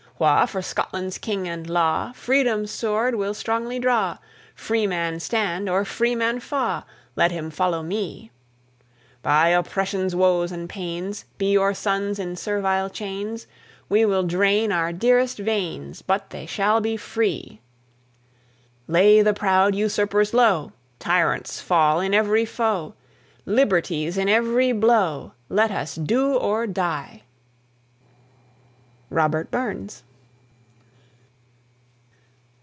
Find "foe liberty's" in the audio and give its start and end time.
22.45-24.19